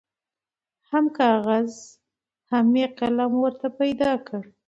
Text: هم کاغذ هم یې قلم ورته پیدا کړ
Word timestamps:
هم 0.89 1.05
کاغذ 1.19 1.71
هم 2.51 2.67
یې 2.79 2.87
قلم 2.99 3.31
ورته 3.43 3.67
پیدا 3.79 4.11
کړ 4.27 4.41